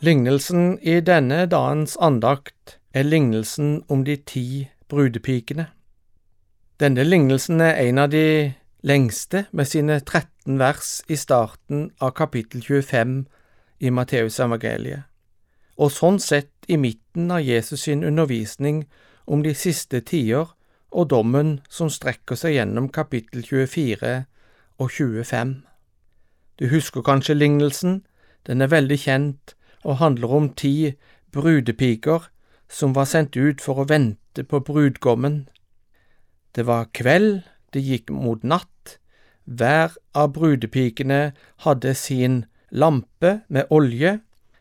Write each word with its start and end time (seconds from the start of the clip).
Lignelsen 0.00 0.78
i 0.80 0.94
denne 1.04 1.42
dagens 1.46 1.98
andakt 2.00 2.78
er 2.96 3.04
lignelsen 3.04 3.82
om 3.88 4.04
de 4.04 4.14
ti 4.16 4.70
brudepikene. 4.88 5.66
Denne 6.80 7.04
lignelsen 7.04 7.60
er 7.60 7.76
en 7.82 8.00
av 8.00 8.08
de 8.08 8.54
lengste, 8.80 9.44
med 9.52 9.68
sine 9.68 9.98
13 10.00 10.56
vers 10.56 11.02
i 11.04 11.20
starten 11.20 11.90
av 12.00 12.14
kapittel 12.16 12.64
25 12.64 13.26
i 13.80 13.92
Matteus 13.92 14.40
evangeliet, 14.40 15.04
og 15.76 15.92
sånn 15.92 16.16
sett 16.16 16.64
i 16.64 16.80
midten 16.80 17.28
av 17.28 17.44
Jesus 17.44 17.84
sin 17.84 18.00
undervisning 18.00 18.86
om 19.28 19.44
de 19.44 19.52
siste 19.52 20.00
tider 20.00 20.48
og 20.88 21.12
dommen 21.12 21.58
som 21.68 21.92
strekker 21.92 22.40
seg 22.40 22.56
gjennom 22.56 22.88
kapittel 22.88 23.44
24 23.44 24.16
og 24.80 24.90
25. 24.96 25.56
Du 26.56 26.70
husker 26.72 27.04
kanskje 27.04 27.36
lignelsen, 27.36 28.06
den 28.48 28.64
er 28.64 28.72
veldig 28.72 29.02
kjent 29.04 29.59
og 29.84 30.00
handler 30.00 30.34
om 30.36 30.50
ti 30.54 30.92
brudepiker 31.32 32.28
som 32.70 32.94
var 32.94 33.08
sendt 33.10 33.36
ut 33.36 33.62
for 33.62 33.82
å 33.82 33.88
vente 33.90 34.44
på 34.46 34.60
brudgommen. 34.62 35.48
Det 36.54 36.66
var 36.66 36.90
kveld, 36.94 37.42
det 37.74 37.82
gikk 37.82 38.10
mot 38.14 38.42
natt, 38.42 38.98
hver 39.44 39.96
av 40.14 40.32
brudepikene 40.36 41.32
hadde 41.64 41.94
sin 41.98 42.44
lampe 42.70 43.40
med 43.48 43.70
olje, 43.70 44.20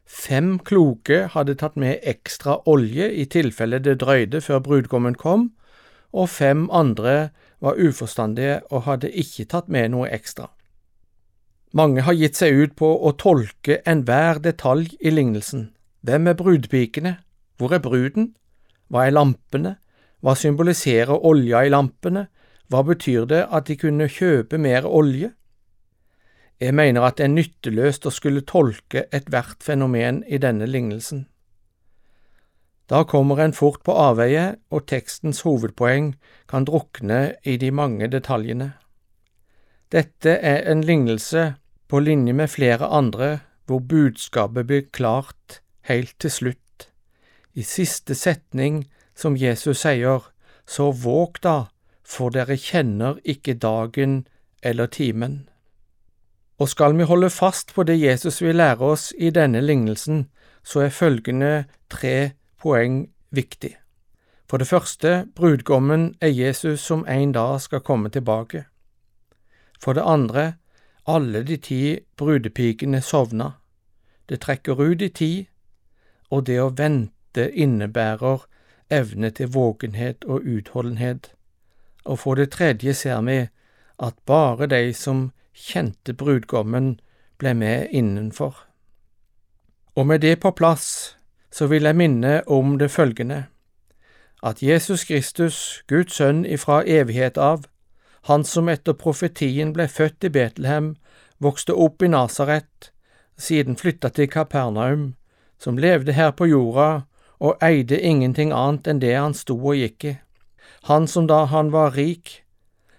fem 0.09 0.57
kloke 0.65 1.27
hadde 1.35 1.57
tatt 1.61 1.77
med 1.77 2.01
ekstra 2.01 2.57
olje 2.69 3.11
i 3.13 3.27
tilfelle 3.29 3.81
det 3.85 3.99
drøyde 4.01 4.41
før 4.41 4.63
brudgommen 4.65 5.17
kom, 5.17 5.51
og 6.09 6.29
fem 6.33 6.65
andre 6.73 7.29
var 7.61 7.77
uforstandige 7.77 8.61
og 8.71 8.87
hadde 8.87 9.11
ikke 9.13 9.45
tatt 9.51 9.69
med 9.69 9.91
noe 9.93 10.09
ekstra. 10.09 10.49
Mange 11.71 12.01
har 12.01 12.15
gitt 12.17 12.39
seg 12.39 12.55
ut 12.57 12.71
på 12.79 12.87
å 13.05 13.11
tolke 13.13 13.75
enhver 13.85 14.39
detalj 14.41 14.95
i 15.05 15.11
lignelsen. 15.13 15.67
Hvem 16.01 16.31
er 16.31 16.37
brudpikene? 16.39 17.11
Hvor 17.61 17.75
er 17.75 17.83
bruden? 17.83 18.31
Hva 18.89 19.05
er 19.05 19.13
lampene? 19.13 19.75
Hva 20.25 20.33
symboliserer 20.33 21.13
olja 21.13 21.61
i 21.65 21.69
lampene? 21.69 22.25
Hva 22.69 22.81
betyr 22.87 23.27
det 23.29 23.43
at 23.53 23.69
de 23.69 23.77
kunne 23.77 24.09
kjøpe 24.09 24.57
mer 24.57 24.87
olje? 24.89 25.29
Jeg 26.59 26.73
mener 26.75 27.05
at 27.05 27.19
det 27.19 27.27
er 27.27 27.35
nytteløst 27.35 28.09
å 28.09 28.11
skulle 28.11 28.43
tolke 28.49 29.05
ethvert 29.13 29.61
fenomen 29.63 30.23
i 30.27 30.41
denne 30.41 30.65
lignelsen. 30.65 31.27
Da 32.89 33.03
kommer 33.05 33.37
en 33.43 33.53
fort 33.53 33.83
på 33.85 33.93
avveie, 33.93 34.57
og 34.73 34.87
tekstens 34.89 35.43
hovedpoeng 35.45 36.15
kan 36.49 36.65
drukne 36.65 37.35
i 37.45 37.55
de 37.61 37.69
mange 37.69 38.09
detaljene. 38.09 38.73
Dette 39.91 40.29
er 40.29 40.67
en 40.69 40.83
lignelse 40.85 41.55
på 41.89 41.99
linje 41.99 42.33
med 42.33 42.47
flere 42.47 42.85
andre 42.93 43.39
hvor 43.65 43.79
budskapet 43.79 44.67
blir 44.67 44.85
klart 44.93 45.61
helt 45.89 46.13
til 46.19 46.31
slutt. 46.31 46.89
I 47.53 47.65
siste 47.65 48.15
setning 48.15 48.83
som 49.17 49.37
Jesus 49.37 49.81
sier, 49.81 50.21
så 50.69 50.91
våg 50.91 51.41
da, 51.41 51.71
for 52.05 52.29
dere 52.29 52.57
kjenner 52.57 53.17
ikke 53.25 53.57
dagen 53.57 54.27
eller 54.61 54.85
timen. 54.85 55.49
Og 56.59 56.69
skal 56.69 56.93
vi 56.97 57.09
holde 57.09 57.29
fast 57.33 57.73
på 57.73 57.83
det 57.83 57.97
Jesus 57.97 58.41
vil 58.41 58.61
lære 58.61 58.85
oss 58.93 59.13
i 59.17 59.29
denne 59.33 59.61
lignelsen, 59.61 60.27
så 60.63 60.85
er 60.85 60.93
følgende 60.93 61.65
tre 61.89 62.31
poeng 62.61 63.07
viktig. 63.31 63.73
For 64.49 64.57
det 64.57 64.67
første, 64.67 65.25
brudgommen 65.35 66.13
er 66.21 66.29
Jesus 66.29 66.81
som 66.81 67.05
en 67.07 67.31
dag 67.31 67.61
skal 67.61 67.81
komme 67.81 68.09
tilbake. 68.09 68.65
For 69.79 69.93
det 69.93 70.03
andre, 70.05 70.53
alle 71.07 71.43
de 71.43 71.57
ti 71.57 71.99
brudepikene 72.17 73.01
sovna. 73.01 73.51
Det 74.29 74.41
trekker 74.41 74.81
ut 74.81 75.01
i 75.01 75.09
tid, 75.09 75.45
og 76.29 76.45
det 76.45 76.59
å 76.61 76.69
vente 76.69 77.49
innebærer 77.51 78.45
evne 78.89 79.29
til 79.29 79.53
våkenhet 79.53 80.25
og 80.25 80.45
utholdenhet. 80.45 81.33
Og 82.05 82.19
for 82.19 82.35
det 82.35 82.51
tredje 82.51 82.93
ser 82.93 83.21
vi 83.21 83.47
at 83.99 84.15
bare 84.25 84.67
de 84.67 84.93
som 84.93 85.31
kjente 85.53 86.13
brudgommen, 86.13 86.99
ble 87.39 87.53
med 87.53 87.87
innenfor. 87.91 88.55
Og 89.95 90.07
med 90.07 90.19
det 90.19 90.39
på 90.39 90.51
plass 90.51 91.15
så 91.51 91.67
vil 91.67 91.83
jeg 91.83 91.95
minne 91.95 92.41
om 92.47 92.77
det 92.79 92.91
følgende, 92.91 93.45
at 94.43 94.63
Jesus 94.63 95.03
Kristus, 95.03 95.83
Guds 95.87 96.15
sønn 96.15 96.45
ifra 96.45 96.83
evighet 96.87 97.37
av, 97.37 97.65
han 98.27 98.43
som 98.43 98.69
etter 98.69 98.93
profetien 98.93 99.73
ble 99.73 99.87
født 99.87 100.27
i 100.27 100.29
Betlehem, 100.33 100.95
vokste 101.37 101.73
opp 101.73 102.03
i 102.03 102.09
Nasaret, 102.11 102.91
siden 103.39 103.77
flytta 103.79 104.09
til 104.09 104.27
Kapernaum, 104.27 105.13
som 105.59 105.77
levde 105.77 106.13
her 106.13 106.31
på 106.31 106.49
jorda 106.49 107.05
og 107.39 107.61
eide 107.63 107.99
ingenting 107.99 108.51
annet 108.51 108.87
enn 108.87 108.99
det 109.03 109.15
han 109.15 109.35
sto 109.35 109.55
og 109.55 109.79
gikk 109.79 110.05
i, 110.11 110.15
han 110.91 111.07
som 111.07 111.27
da 111.27 111.45
han 111.51 111.71
var 111.71 111.95
rik, 111.95 112.43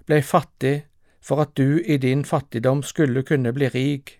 ble 0.08 0.22
fattig 0.24 0.80
for 1.20 1.44
at 1.44 1.52
du 1.54 1.80
i 1.84 1.98
din 2.00 2.24
fattigdom 2.24 2.82
skulle 2.82 3.22
kunne 3.28 3.52
bli 3.56 3.68
rik, 3.68 4.16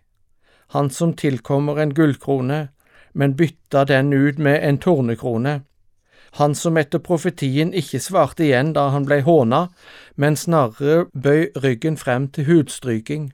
han 0.77 0.91
som 0.91 1.17
tilkommer 1.17 1.81
en 1.81 1.95
gullkrone, 1.95 2.69
men 3.13 3.35
bytta 3.37 3.85
den 3.85 4.13
ut 4.13 4.39
med 4.39 4.61
en 4.63 4.79
tornekrone, 4.79 5.61
han 6.39 6.55
som 6.55 6.77
etter 6.77 7.03
profetien 7.03 7.75
ikke 7.75 8.01
svarte 8.01 8.45
igjen 8.47 8.73
da 8.77 8.89
han 8.95 9.07
blei 9.09 9.21
håna, 9.27 9.69
men 10.17 10.37
snarere 10.37 11.09
bøy 11.15 11.51
ryggen 11.65 11.97
frem 11.97 12.29
til 12.29 12.47
hudstryking, 12.47 13.31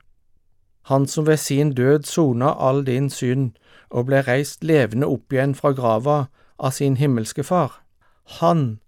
han 0.87 1.07
som 1.07 1.27
ved 1.27 1.37
sin 1.37 1.73
død 1.75 2.07
sona 2.07 2.53
all 2.63 2.85
din 2.87 3.09
synd 3.11 3.57
og 3.91 4.07
ble 4.07 4.21
reist 4.23 4.63
levende 4.65 5.09
opp 5.11 5.33
igjen 5.35 5.55
fra 5.59 5.73
grava 5.75 6.19
av 6.63 6.77
sin 6.77 6.97
himmelske 7.01 7.43
Far, 7.43 7.81
han 8.39 8.79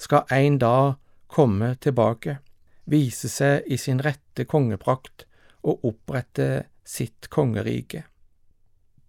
skal 0.00 0.24
en 0.32 0.56
dag 0.58 0.94
komme 1.28 1.74
tilbake, 1.80 2.38
vise 2.88 3.28
seg 3.28 3.68
i 3.68 3.76
sin 3.76 4.00
rette 4.00 4.46
kongeprakt 4.48 5.26
og 5.62 5.84
opprette 5.84 6.64
sitt 6.84 7.28
kongerike. 7.28 8.06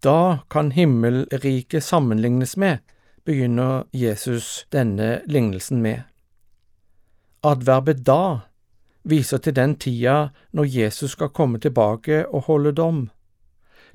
Da 0.04 0.44
kan 0.52 0.74
himmelriket 0.76 1.84
sammenlignes 1.84 2.58
med, 2.60 2.84
begynner 3.26 3.84
Jesus 3.94 4.68
denne 4.72 5.22
lignelsen 5.26 5.82
med. 5.82 6.02
Adverbet 7.44 8.08
da 8.08 8.40
viser 9.04 9.38
til 9.38 9.56
den 9.56 9.76
tida 9.76 10.30
når 10.52 10.64
Jesus 10.64 11.12
skal 11.12 11.30
komme 11.30 11.60
tilbake 11.60 12.28
og 12.28 12.42
holde 12.42 12.72
dom. 12.72 13.10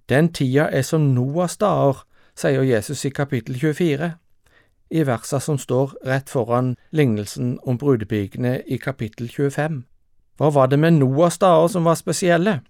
Den 0.09 0.33
tida 0.33 0.69
er 0.73 0.83
som 0.83 1.01
Noas 1.01 1.57
dager, 1.57 2.05
sier 2.37 2.63
Jesus 2.63 3.05
i 3.05 3.11
kapittel 3.11 3.59
24, 3.61 4.13
i 4.91 5.05
versa 5.07 5.41
som 5.41 5.59
står 5.59 5.97
rett 6.07 6.31
foran 6.31 6.77
lignelsen 6.91 7.59
om 7.63 7.79
brudepikene 7.79 8.63
i 8.67 8.77
kapittel 8.77 9.29
25. 9.29 9.83
Hva 10.39 10.51
var 10.55 10.67
det 10.67 10.79
med 10.79 11.01
Noas 11.01 11.39
dager 11.39 11.69
som 11.69 11.85
var 11.85 11.99
spesielle? 12.01 12.61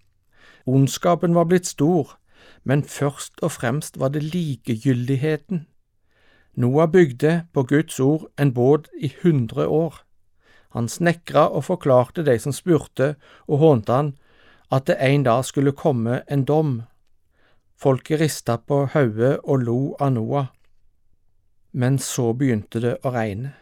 Ondskapen 0.66 1.34
var 1.34 1.44
blitt 1.44 1.66
stor, 1.66 2.18
men 2.64 2.82
først 2.82 3.38
og 3.42 3.52
fremst 3.52 4.00
var 4.00 4.08
det 4.08 4.22
likegyldigheten. 4.22 5.66
Noah 6.54 6.90
bygde 6.90 7.46
på 7.52 7.62
Guds 7.62 8.00
ord 8.00 8.28
en 8.38 8.52
båt 8.52 8.88
i 9.00 9.12
hundre 9.22 9.66
år. 9.66 9.94
Han 10.70 10.88
snekra 10.88 11.48
og 11.48 11.64
forklarte 11.64 12.24
de 12.24 12.38
som 12.38 12.52
spurte 12.52 13.14
og 13.46 13.58
hånte 13.58 13.92
han, 13.92 14.12
at 14.70 14.86
det 14.86 14.98
en 15.00 15.24
dag 15.24 15.44
skulle 15.44 15.72
komme 15.72 16.22
en 16.28 16.44
dom. 16.44 16.82
Folket 17.76 18.20
rista 18.20 18.56
på 18.56 18.86
hodet 18.92 19.38
og 19.44 19.62
lo 19.62 19.80
av 20.00 20.12
Noah. 20.12 20.46
Men 21.72 21.98
så 21.98 22.32
begynte 22.32 22.80
det 22.80 22.96
å 23.04 23.12
regne. 23.14 23.54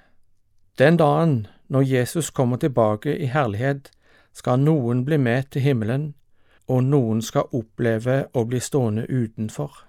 Den 0.79 0.97
dagen, 0.97 1.47
når 1.69 1.83
Jesus 1.83 2.31
kommer 2.31 2.57
tilbake 2.57 3.17
i 3.17 3.27
herlighet, 3.27 3.91
skal 4.33 4.61
noen 4.61 5.05
bli 5.05 5.17
med 5.17 5.51
til 5.51 5.63
himmelen, 5.63 6.15
og 6.69 6.85
noen 6.85 7.23
skal 7.23 7.49
oppleve 7.53 8.27
å 8.35 8.45
bli 8.45 8.61
stående 8.61 9.07
utenfor. 9.09 9.85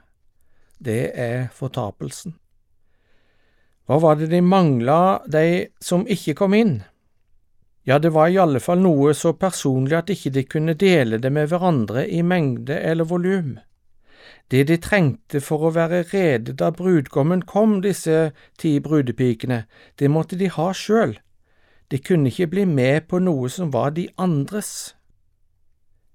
Det 0.80 1.12
er 1.16 1.48
fortapelsen. 1.54 2.38
Hva 3.88 4.02
var 4.04 4.18
det 4.20 4.28
de 4.28 4.42
mangla, 4.44 5.24
de 5.32 5.70
som 5.80 6.04
ikke 6.12 6.36
kom 6.36 6.54
inn? 6.54 6.82
Ja, 7.88 8.00
det 8.04 8.10
var 8.12 8.28
i 8.28 8.36
alle 8.38 8.60
fall 8.60 8.82
noe 8.84 9.14
så 9.16 9.32
personlig 9.40 9.96
at 9.96 10.10
ikke 10.12 10.34
de 10.36 10.44
kunne 10.44 10.74
dele 10.76 11.22
det 11.24 11.32
med 11.32 11.48
hverandre 11.48 12.04
i 12.04 12.20
mengde 12.20 12.76
eller 12.76 13.08
volum. 13.08 13.54
Det 14.52 14.66
de 14.68 14.76
trengte 14.84 15.40
for 15.40 15.64
å 15.64 15.72
være 15.76 16.02
rede 16.12 16.56
da 16.60 16.68
brudgommen 16.76 17.46
kom, 17.48 17.78
disse 17.80 18.34
ti 18.60 18.74
brudepikene, 18.84 19.62
det 19.96 20.12
måtte 20.12 20.36
de 20.36 20.52
ha 20.52 20.68
sjøl. 20.76 21.16
De 21.88 22.02
kunne 22.04 22.28
ikke 22.28 22.50
bli 22.52 22.68
med 22.68 23.08
på 23.08 23.22
noe 23.24 23.48
som 23.48 23.72
var 23.72 23.96
de 23.96 24.10
andres. 24.20 24.98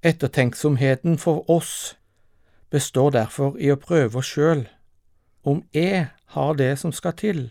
Ettertenksomheten 0.04 1.16
for 1.16 1.48
oss 1.48 1.96
består 2.68 3.16
derfor 3.16 3.56
i 3.56 3.72
å 3.72 3.80
prøve 3.80 4.20
oss 4.20 4.36
sjøl, 4.36 4.66
om 5.40 5.64
jeg 5.72 6.10
har 6.36 6.54
det 6.60 6.74
som 6.84 6.92
skal 6.92 7.16
til 7.16 7.42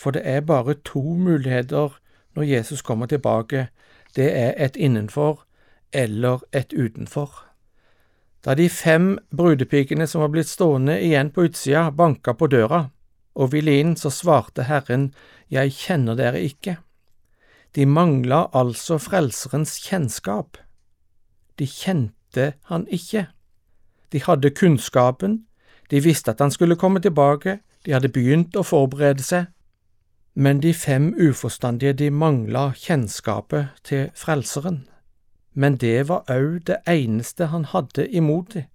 for 0.00 0.16
det 0.16 0.22
er 0.24 0.40
bare 0.40 0.74
to 0.84 1.02
muligheter 1.02 1.98
når 2.36 2.42
Jesus 2.42 2.82
kommer 2.82 3.06
tilbake, 3.06 3.68
det 4.16 4.30
er 4.36 4.54
et 4.56 4.76
innenfor 4.76 5.44
eller 5.92 6.40
et 6.52 6.72
utenfor. 6.72 7.44
Da 8.44 8.54
de 8.54 8.68
fem 8.68 9.18
brudepikene 9.36 10.06
som 10.06 10.22
var 10.24 10.32
blitt 10.32 10.48
stående 10.48 10.96
igjen 11.04 11.30
på 11.30 11.44
utsida, 11.50 11.90
banka 11.90 12.32
på 12.32 12.46
døra 12.46 12.86
og 13.34 13.52
ville 13.52 13.76
inn, 13.80 13.96
så 13.96 14.10
svarte 14.10 14.62
Herren, 14.62 15.12
Jeg 15.50 15.72
kjenner 15.72 16.14
dere 16.14 16.40
ikke. 16.40 16.76
De 17.74 17.86
mangla 17.86 18.46
altså 18.54 18.98
Frelserens 18.98 19.76
kjennskap. 19.82 20.56
De 21.58 21.66
kjente 21.66 22.52
han 22.70 22.86
ikke. 22.88 23.26
De 24.12 24.22
hadde 24.22 24.50
kunnskapen, 24.50 25.44
de 25.90 26.00
visste 26.00 26.30
at 26.30 26.40
han 26.40 26.50
skulle 26.50 26.76
komme 26.76 27.00
tilbake, 27.00 27.58
de 27.84 27.92
hadde 27.92 28.12
begynt 28.14 28.56
å 28.56 28.62
forberede 28.62 29.22
seg, 29.22 29.50
men 30.34 30.62
de 30.62 30.74
fem 30.74 31.14
uforstandige 31.28 31.92
de 31.92 32.10
mangla 32.10 32.70
kjennskapet 32.76 33.68
til 33.84 34.10
Frelseren. 34.14 34.88
Men 35.54 35.76
det 35.76 36.08
var 36.08 36.24
òg 36.30 36.66
det 36.66 36.76
eneste 36.88 37.46
han 37.46 37.64
hadde 37.64 38.08
imot 38.08 38.54
dem. 38.54 38.68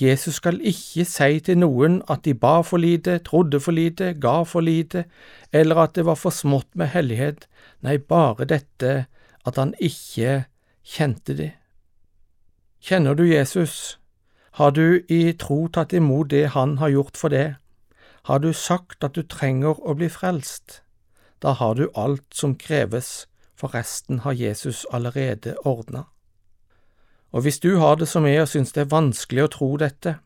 Jesus 0.00 0.34
skal 0.34 0.60
ikke 0.60 1.04
si 1.08 1.40
til 1.40 1.58
noen 1.58 2.02
at 2.10 2.24
de 2.24 2.34
ba 2.34 2.60
for 2.60 2.76
lite, 2.76 3.18
trodde 3.18 3.60
for 3.60 3.72
lite, 3.72 4.14
ga 4.20 4.42
for 4.42 4.60
lite, 4.60 5.04
eller 5.52 5.76
at 5.76 5.94
det 5.96 6.04
var 6.04 6.14
for 6.20 6.30
smått 6.30 6.68
med 6.74 6.92
hellighet, 6.92 7.46
nei, 7.80 7.96
bare 7.96 8.44
dette 8.44 9.06
at 9.46 9.56
han 9.56 9.72
ikke 9.80 10.44
kjente 10.84 11.36
de. 11.36 11.50
Kjenner 12.80 13.14
du 13.14 13.24
Jesus? 13.24 13.98
Har 14.52 14.70
du 14.70 15.00
i 15.08 15.32
tro 15.32 15.66
tatt 15.68 15.92
imot 15.92 16.30
det 16.30 16.50
han 16.52 16.76
har 16.78 16.92
gjort 16.92 17.16
for 17.16 17.32
deg? 17.32 17.56
Har 18.28 18.38
du 18.38 18.52
sagt 18.52 19.04
at 19.04 19.16
du 19.16 19.22
trenger 19.22 19.80
å 19.80 19.96
bli 19.96 20.08
frelst? 20.12 20.82
Da 21.42 21.52
har 21.52 21.74
du 21.74 21.88
alt 21.94 22.26
som 22.34 22.54
kreves, 22.56 23.26
for 23.56 23.74
resten 23.74 24.20
har 24.24 24.32
Jesus 24.32 24.86
allerede 24.92 25.56
ordna. 25.64 26.04
Og 27.32 27.42
hvis 27.42 27.58
du 27.60 27.76
har 27.78 27.96
det 27.96 28.08
som 28.08 28.26
jeg 28.26 28.40
og 28.40 28.48
synes 28.48 28.72
det 28.72 28.86
er 28.86 28.92
vanskelig 28.92 29.44
å 29.44 29.52
tro 29.52 29.70
dette, 29.80 30.16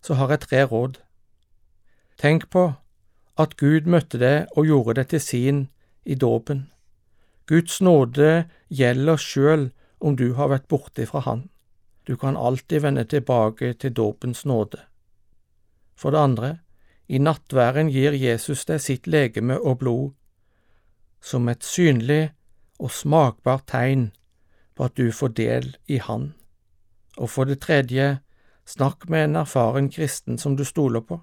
så 0.00 0.14
har 0.14 0.30
jeg 0.32 0.44
tre 0.46 0.62
råd. 0.64 1.00
Tenk 2.16 2.48
på 2.50 2.70
at 3.36 3.56
Gud 3.60 3.88
møtte 3.90 4.20
deg 4.20 4.52
og 4.56 4.68
gjorde 4.68 5.00
det 5.00 5.08
til 5.12 5.20
sin 5.20 5.58
i 6.04 6.14
dåpen. 6.14 6.70
Guds 7.46 7.80
nåde 7.80 8.46
gjelder 8.68 9.20
sjøl 9.20 9.68
om 10.00 10.16
du 10.16 10.32
har 10.38 10.48
vært 10.50 10.68
borte 10.68 11.06
fra 11.06 11.20
Han. 11.26 11.48
Du 12.06 12.16
kan 12.16 12.36
alltid 12.36 12.82
vende 12.82 13.04
tilbake 13.04 13.74
til 13.74 13.92
dåpens 13.92 14.44
nåde. 14.44 14.78
For 15.96 16.10
det 16.10 16.22
andre, 16.22 16.50
i 17.08 17.18
nattværen 17.18 17.90
gir 17.90 18.12
Jesus 18.12 18.64
deg 18.66 18.80
sitt 18.82 19.06
legeme 19.06 19.58
og 19.60 19.78
blod 19.82 20.14
som 21.22 21.48
et 21.48 21.64
synlig 21.64 22.30
og 22.78 22.92
smakbart 22.92 23.66
tegn 23.70 24.10
på 24.76 24.86
at 24.86 24.96
du 24.98 25.10
får 25.12 25.32
del 25.38 25.76
i 25.88 25.98
Han. 25.98 26.34
Og 27.16 27.30
for 27.30 27.48
det 27.48 27.60
tredje, 27.64 28.18
snakk 28.66 29.08
med 29.08 29.24
en 29.24 29.36
erfaren 29.42 29.88
kristen 29.90 30.38
som 30.38 30.56
du 30.56 30.64
stoler 30.64 31.00
på, 31.00 31.20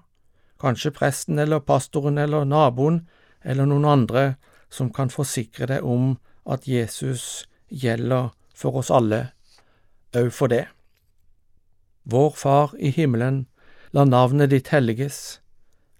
kanskje 0.60 0.94
presten 0.96 1.38
eller 1.38 1.60
pastoren 1.60 2.18
eller 2.18 2.44
naboen 2.44 3.04
eller 3.44 3.68
noen 3.68 3.84
andre 3.84 4.24
som 4.72 4.90
kan 4.92 5.12
forsikre 5.12 5.68
deg 5.70 5.84
om 5.84 6.16
at 6.44 6.66
Jesus 6.68 7.46
gjelder 7.68 8.32
for 8.54 8.80
oss 8.80 8.90
alle, 8.90 9.28
òg 10.16 10.30
for 10.32 10.50
det. 10.50 10.66
Vår 12.04 12.34
Far 12.36 12.74
i 12.78 12.90
himmelen, 12.90 13.46
la 13.92 14.04
navnet 14.04 14.50
ditt 14.50 14.68
helliges, 14.74 15.40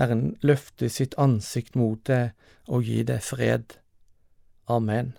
Herren 0.00 0.38
løfte 0.40 0.88
sitt 0.88 1.12
ansikt 1.20 1.76
mot 1.76 2.00
deg 2.08 2.32
og 2.72 2.88
gi 2.88 3.02
deg 3.04 3.20
fred. 3.20 3.76
Amen. 4.70 5.12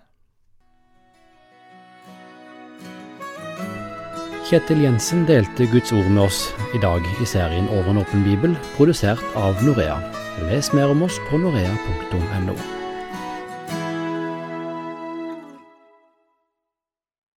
Kjetil 4.50 4.82
Jensen 4.82 5.22
delte 5.30 5.68
Guds 5.70 5.94
ord 5.94 6.10
med 6.10 6.26
oss 6.26 6.42
i 6.74 6.82
dag 6.82 7.06
i 7.22 7.28
serien 7.28 7.70
Over 7.70 7.94
en 7.94 8.02
åpen 8.02 8.26
bibel, 8.26 8.58
produsert 8.76 9.22
av 9.38 9.62
Norea. 9.64 10.00
Les 10.50 10.74
mer 10.74 10.90
om 10.90 11.06
oss 11.06 11.22
på 11.30 11.38
norea.no. 11.38 12.81